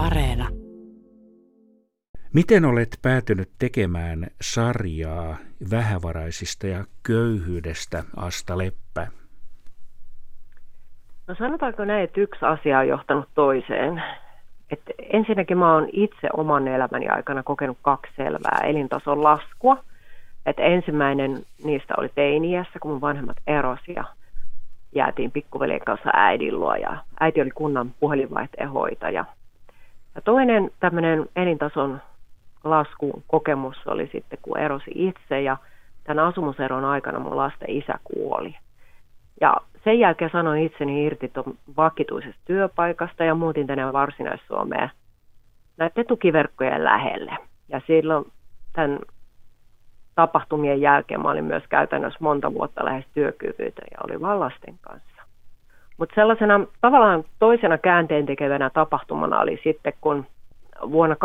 [0.00, 0.48] Areena.
[2.34, 5.36] Miten olet päätynyt tekemään sarjaa
[5.70, 9.06] vähävaraisista ja köyhyydestä, Asta Leppä?
[11.26, 14.02] No sanotaanko näin, että yksi asia on johtanut toiseen.
[14.70, 14.80] Et
[15.12, 19.84] ensinnäkin mä oon itse oman elämäni aikana kokenut kaksi selvää elintason laskua.
[20.46, 24.04] Et ensimmäinen niistä oli teiniässä, kun mun vanhemmat erosi ja
[24.94, 29.24] jäätiin pikkuveljen kanssa äidin luo ja äiti oli kunnan puhelinvaihteen hoitaja.
[30.14, 32.00] Ja toinen tämmöinen elintason
[32.64, 35.56] lasku kokemus oli sitten, kun erosi itse ja
[36.04, 38.56] tämän asumuseron aikana mun lasten isä kuoli.
[39.40, 44.90] Ja sen jälkeen sanoin itseni irti tuon vakituisesta työpaikasta ja muutin tänne Varsinais-Suomeen
[45.76, 47.36] näiden tukiverkkojen lähelle.
[47.68, 48.24] Ja silloin
[48.72, 48.98] tämän
[50.14, 55.09] tapahtumien jälkeen mä olin myös käytännössä monta vuotta lähes työkyvytön ja oli vaan lasten kanssa.
[56.00, 60.26] Mutta sellaisena tavallaan toisena käänteen tekevänä tapahtumana oli sitten, kun
[60.90, 61.18] vuonna 2015-2017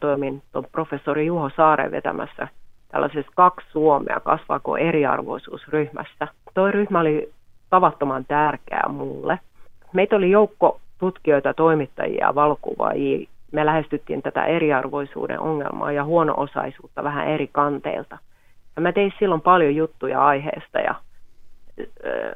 [0.00, 2.48] toimin tuon professori Juho Saaren vetämässä
[2.88, 6.28] tällaisessa kaksi Suomea kasvaako eriarvoisuusryhmässä.
[6.54, 7.32] Tuo ryhmä oli
[7.70, 9.38] tavattoman tärkeä mulle.
[9.92, 13.28] Meitä oli joukko tutkijoita, toimittajia valokuvaajia.
[13.52, 18.18] Me lähestyttiin tätä eriarvoisuuden ongelmaa ja huono-osaisuutta vähän eri kanteilta.
[18.76, 20.94] Ja mä tein silloin paljon juttuja aiheesta ja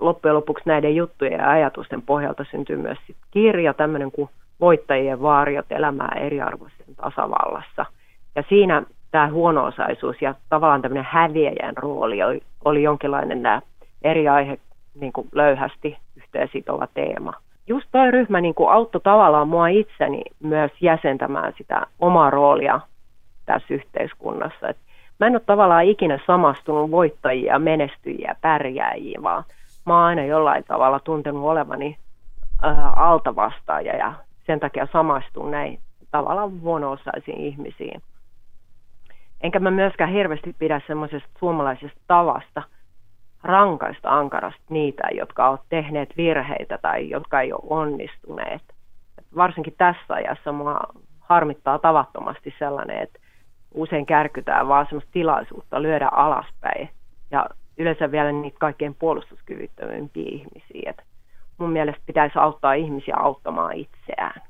[0.00, 5.66] loppujen lopuksi näiden juttujen ja ajatusten pohjalta syntyi myös sit kirja, tämmöinen kuin Voittajien vaariot
[5.72, 7.86] elämää eriarvoisen tasavallassa.
[8.36, 13.60] Ja siinä tämä huono-osaisuus ja tavallaan tämmöinen häviäjän rooli oli, oli jonkinlainen nämä
[14.02, 14.58] eri aihe
[15.00, 17.32] niin kuin löyhästi yhteensitova teema.
[17.66, 22.80] Just toi ryhmä niin kuin auttoi tavallaan mua itseni myös jäsentämään sitä omaa roolia
[23.46, 24.68] tässä yhteiskunnassa.
[24.68, 24.76] Et
[25.20, 29.44] mä en ole tavallaan ikinä samastunut voittajia, menestyjiä, pärjääjiä, vaan
[29.90, 31.96] mä oon aina jollain tavalla tuntenut olevani
[32.64, 34.12] äh, altavastaaja ja
[34.46, 35.78] sen takia samastun näin
[36.10, 38.02] tavallaan huono-osaisiin ihmisiin.
[39.40, 42.62] Enkä mä myöskään hirveästi pidä semmoisesta suomalaisesta tavasta
[43.42, 48.62] rankaista ankarasti niitä, jotka ovat tehneet virheitä tai jotka ei ole onnistuneet.
[49.36, 50.80] Varsinkin tässä ajassa mua
[51.20, 53.18] harmittaa tavattomasti sellainen, että
[53.74, 56.88] usein kärkytään vaan semmoista tilaisuutta lyödä alaspäin
[57.30, 57.46] ja
[57.80, 60.90] yleensä vielä niitä kaikkein puolustuskyvyttömimpiä ihmisiä.
[60.90, 61.02] Et
[61.58, 64.42] mun mielestä pitäisi auttaa ihmisiä auttamaan itseään.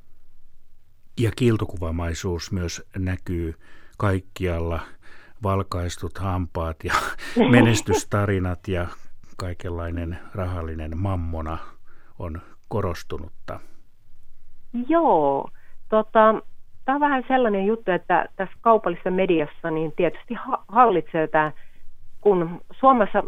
[1.20, 3.54] Ja kiiltokuvamaisuus myös näkyy
[3.98, 4.80] kaikkialla
[5.42, 6.94] valkaistut hampaat ja
[7.50, 8.86] menestystarinat ja
[9.36, 11.58] kaikenlainen rahallinen mammona
[12.18, 13.60] on korostunutta.
[14.88, 15.50] Joo,
[15.88, 16.34] tota,
[16.84, 20.34] tämä on vähän sellainen juttu, että tässä kaupallisessa mediassa niin tietysti
[20.68, 21.52] hallitsee tämä,
[22.20, 23.22] kun Suomessa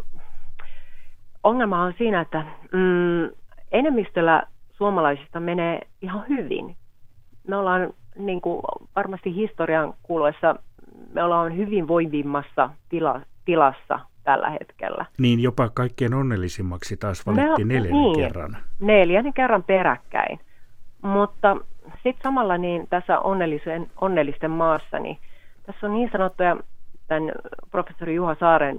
[1.43, 3.29] ongelma on siinä, että mm,
[3.71, 6.75] enemmistöllä suomalaisista menee ihan hyvin.
[7.47, 8.61] Me ollaan niin kuin
[8.95, 10.55] varmasti historian kuluessa
[11.13, 15.05] me ollaan hyvin voivimmassa tila, tilassa tällä hetkellä.
[15.17, 18.57] Niin jopa kaikkein onnellisimmaksi taas valittiin neljännen niin, kerran.
[18.79, 20.39] Neljännen kerran peräkkäin.
[21.01, 21.57] Mutta
[21.93, 25.17] sitten samalla niin tässä onnellisen, onnellisten maassa, niin
[25.65, 26.57] tässä on niin sanottuja
[27.07, 27.31] tämän
[27.71, 28.77] professori Juha Saaren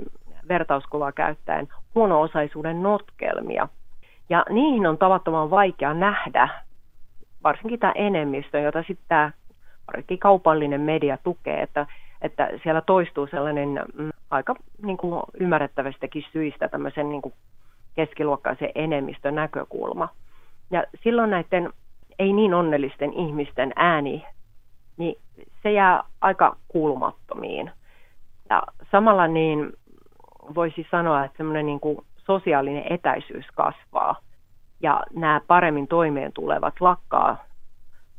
[0.49, 3.69] vertauskuvaa käyttäen huono-osaisuuden notkelmia.
[4.29, 6.49] Ja niihin on tavattoman vaikea nähdä,
[7.45, 9.31] varsinkin tämä enemmistö, jota sitten tämä
[10.21, 11.87] kaupallinen media tukee, että,
[12.23, 17.35] että siellä toistuu sellainen mm, aika niin kuin ymmärrettävästäkin syistä tämmöisen niin kuin
[17.95, 20.09] keskiluokkaisen enemmistön näkökulma.
[20.71, 21.73] Ja silloin näiden
[22.19, 24.27] ei niin onnellisten ihmisten ääni,
[24.97, 25.17] niin
[25.63, 27.71] se jää aika kuulumattomiin.
[28.55, 29.73] Ja samalla niin
[30.55, 34.17] voisi sanoa, että semmoinen niin kuin sosiaalinen etäisyys kasvaa
[34.81, 37.45] ja nämä paremmin toimeen tulevat lakkaa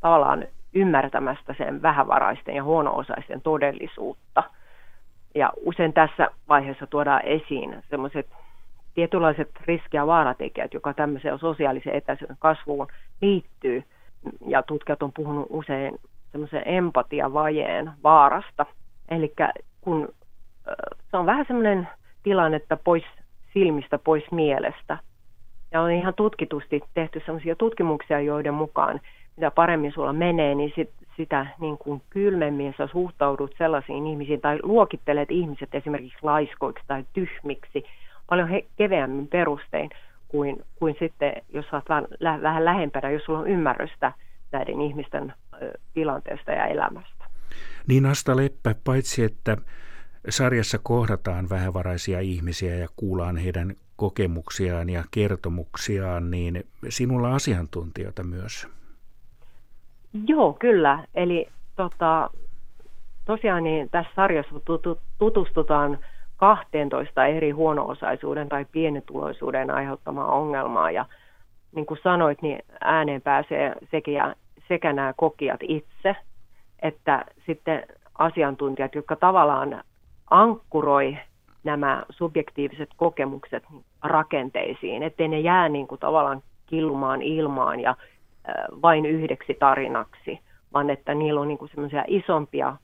[0.00, 0.44] tavallaan
[0.74, 4.42] ymmärtämästä sen vähävaraisten ja huono-osaisten todellisuutta.
[5.34, 8.26] Ja usein tässä vaiheessa tuodaan esiin sellaiset
[8.94, 12.86] tietynlaiset riski- ja vaaratekijät, joka tämmöiseen sosiaalisen etäisyyden kasvuun
[13.22, 13.82] liittyy.
[14.46, 15.98] Ja tutkijat on puhunut usein
[16.32, 18.66] semmoisen empatiavajeen vaarasta.
[19.08, 19.34] Eli
[19.80, 20.08] kun
[21.10, 21.88] se on vähän semmoinen
[22.22, 23.04] tilanne, että pois
[23.52, 24.98] silmistä, pois mielestä.
[25.72, 29.00] Ja on ihan tutkitusti tehty sellaisia tutkimuksia, joiden mukaan
[29.36, 34.58] mitä paremmin sulla menee, niin sit, sitä niin kuin kylmemmin sä suhtaudut sellaisiin ihmisiin tai
[34.62, 37.84] luokittelet ihmiset esimerkiksi laiskoiksi tai tyhmiksi
[38.28, 39.90] paljon he, keveämmin perustein
[40.28, 44.12] kuin, kuin sitten, jos oot vähän, lä, vähän lähempänä, jos sulla on ymmärrystä
[44.52, 47.24] näiden ihmisten ö, tilanteesta ja elämästä.
[47.88, 49.56] Niin Asta Leppä, paitsi että
[50.28, 58.68] sarjassa kohdataan vähävaraisia ihmisiä ja kuullaan heidän kokemuksiaan ja kertomuksiaan, niin sinulla asiantuntijoita myös.
[60.26, 61.04] Joo, kyllä.
[61.14, 62.30] Eli tota,
[63.24, 64.54] tosiaan niin tässä sarjassa
[65.18, 65.98] tutustutaan
[66.36, 70.90] 12 eri huono-osaisuuden tai pienituloisuuden aiheuttamaa ongelmaa.
[70.90, 71.06] Ja
[71.74, 74.34] niin kuin sanoit, niin ääneen pääsee sekä,
[74.68, 76.16] sekä nämä kokijat itse,
[76.82, 77.86] että sitten
[78.18, 79.84] asiantuntijat, jotka tavallaan
[80.30, 81.18] ankkuroi
[81.64, 83.64] nämä subjektiiviset kokemukset
[84.02, 87.96] rakenteisiin, ettei ne jää niin kuin tavallaan killumaan ilmaan ja
[88.82, 90.40] vain yhdeksi tarinaksi,
[90.74, 92.76] vaan että niillä on niin kuin semmoisia isompia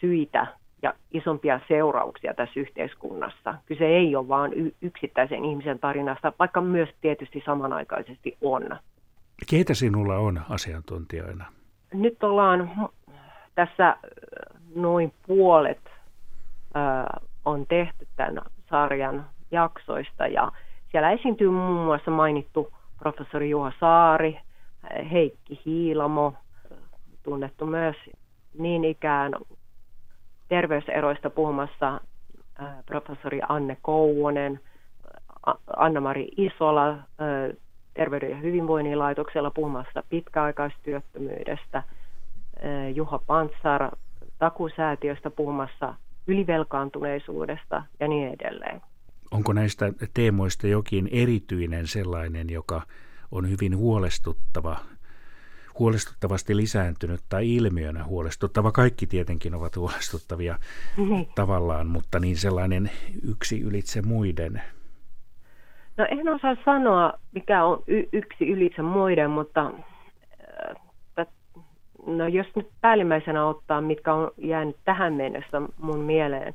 [0.00, 0.46] syitä
[0.82, 3.54] ja isompia seurauksia tässä yhteiskunnassa.
[3.66, 8.62] Kyse ei ole vain yksittäisen ihmisen tarinasta, vaikka myös tietysti samanaikaisesti on.
[9.50, 11.44] Keitä sinulla on asiantuntijoina?
[11.94, 12.70] Nyt ollaan
[13.54, 13.96] tässä
[14.74, 15.80] noin puolet
[17.44, 20.52] on tehty tämän sarjan jaksoista ja
[20.90, 24.40] siellä esiintyy muun muassa mainittu professori Juha Saari,
[25.12, 26.34] Heikki Hiilamo,
[27.22, 27.96] tunnettu myös
[28.58, 29.32] niin ikään
[30.48, 32.00] terveyseroista puhumassa
[32.86, 34.60] professori Anne Kouvonen,
[35.76, 36.98] Anna-Mari Isola
[37.94, 41.82] Terveyden ja hyvinvoinnin laitoksella puhumassa pitkäaikaistyöttömyydestä,
[42.94, 43.90] Juha Pantsar
[44.38, 45.94] takusäätiöstä puhumassa
[46.30, 48.80] ylivelkaantuneisuudesta ja niin edelleen.
[49.30, 52.82] Onko näistä teemoista jokin erityinen sellainen, joka
[53.30, 54.76] on hyvin huolestuttava,
[55.78, 58.72] huolestuttavasti lisääntynyt tai ilmiönä huolestuttava?
[58.72, 60.58] Kaikki tietenkin ovat huolestuttavia
[60.96, 61.28] niin.
[61.34, 62.90] tavallaan, mutta niin sellainen
[63.22, 64.62] yksi ylitse muiden.
[65.96, 69.72] No en osaa sanoa, mikä on y- yksi ylitse muiden, mutta
[72.06, 76.54] No jos nyt päällimmäisenä ottaa, mitkä on jäänyt tähän mennessä mun mieleen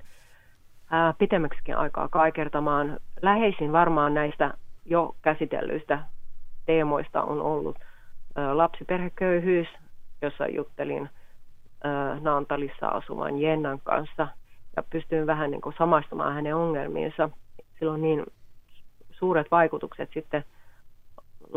[0.92, 3.00] ää, pitemmäksikin aikaa kaikertamaan.
[3.22, 4.54] Läheisin varmaan näistä
[4.86, 6.00] jo käsitellyistä
[6.66, 7.80] teemoista on ollut
[8.36, 9.68] ää, lapsiperheköyhyys,
[10.22, 11.10] jossa juttelin
[11.84, 14.28] ää, Naantalissa asuvan Jennan kanssa
[14.76, 17.30] ja pystyin vähän niin kuin samaistumaan hänen ongelmiinsa.
[17.80, 18.24] Sillä on niin
[19.12, 20.44] suuret vaikutukset sitten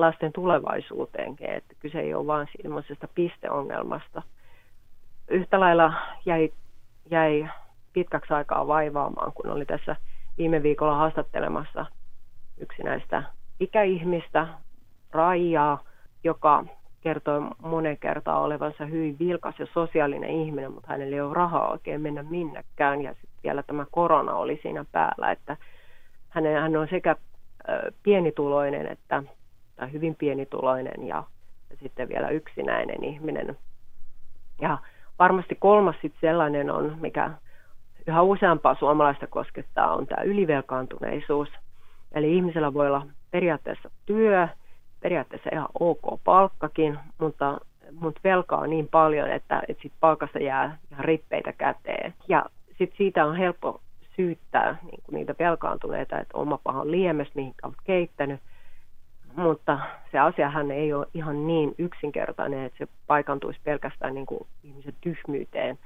[0.00, 4.22] lasten tulevaisuuteenkin, että kyse ei ole vain semmoisesta pisteongelmasta.
[5.28, 5.92] Yhtä lailla
[6.26, 6.50] jäi,
[7.10, 7.48] jäi
[7.92, 9.96] pitkäksi aikaa vaivaamaan, kun oli tässä
[10.38, 11.86] viime viikolla haastattelemassa
[12.58, 13.22] yksi näistä
[13.60, 14.46] ikäihmistä,
[15.12, 15.82] Raijaa,
[16.24, 16.64] joka
[17.00, 22.00] kertoi monen kertaa olevansa hyvin vilkas ja sosiaalinen ihminen, mutta hänellä ei ole rahaa oikein
[22.00, 23.02] mennä minnekään.
[23.02, 25.56] Ja sitten vielä tämä korona oli siinä päällä, että
[26.28, 27.16] hän on sekä
[28.02, 29.22] pienituloinen että
[29.78, 31.24] tai hyvin pienituloinen ja,
[31.70, 33.56] ja sitten vielä yksinäinen ihminen.
[34.60, 34.78] Ja
[35.18, 37.30] varmasti kolmas sitten sellainen on, mikä
[38.06, 41.48] yhä useampaa suomalaista koskettaa, on tämä ylivelkaantuneisuus.
[42.12, 44.48] Eli ihmisellä voi olla periaatteessa työ,
[45.00, 47.60] periaatteessa ihan ok palkkakin, mutta,
[48.00, 52.14] mutta velkaa on niin paljon, että, että sit palkasta jää ihan rippeitä käteen.
[52.28, 53.80] Ja sitten siitä on helppo
[54.16, 58.40] syyttää niin kuin niitä velkaantuneita, että oma pahan liemes, mihin olet keittänyt–
[59.38, 59.78] mutta
[60.12, 65.78] se asiahan ei ole ihan niin yksinkertainen, että se paikantuisi pelkästään niin kuin ihmisen tyhmyyteen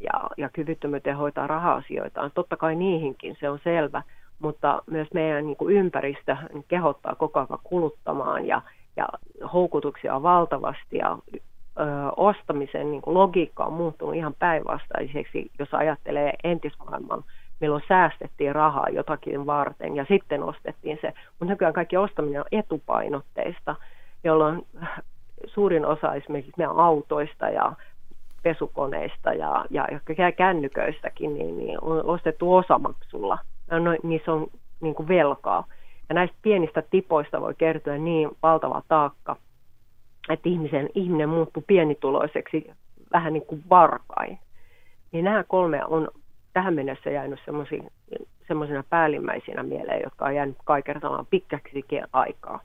[0.00, 2.30] ja, ja kyvyttömyyteen hoitaa raha-asioitaan.
[2.34, 4.02] Totta kai niihinkin, se on selvä,
[4.38, 6.36] mutta myös meidän niin kuin ympäristö
[6.68, 8.62] kehottaa koko ajan kuluttamaan ja,
[8.96, 9.08] ja
[9.52, 11.82] houkutuksia on valtavasti ja ö,
[12.16, 17.24] ostamisen niin kuin logiikka on muuttunut ihan päinvastaiseksi, jos ajattelee entismaailman
[17.60, 21.12] milloin säästettiin rahaa jotakin varten ja sitten ostettiin se.
[21.40, 23.76] Mutta nykyään kaikki ostaminen on etupainotteista,
[24.24, 24.66] jolloin
[25.46, 27.72] suurin osa esimerkiksi meidän autoista ja
[28.42, 33.38] pesukoneista ja, ja, ja kännyköistäkin niin, niin on ostettu osamaksulla.
[33.70, 34.46] No, niissä on
[34.80, 35.64] niin kuin velkaa.
[36.08, 39.36] Ja näistä pienistä tipoista voi kertyä niin valtava taakka,
[40.28, 42.70] että ihmisen, ihminen muuttuu pienituloiseksi
[43.12, 44.38] vähän niin kuin varkain.
[45.12, 46.08] Niin nämä kolme on
[46.54, 47.40] tähän mennessä jäänyt
[48.48, 52.60] semmoisina päällimmäisinä mieleen, jotka on jäänyt kaikertamaan pitkäksikin aikaa.